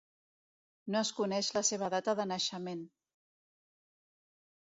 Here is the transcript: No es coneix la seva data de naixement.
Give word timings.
No 0.93 1.01
es 1.01 1.11
coneix 1.17 1.49
la 1.57 1.63
seva 1.67 1.89
data 1.95 2.15
de 2.21 2.25
naixement. 2.31 2.81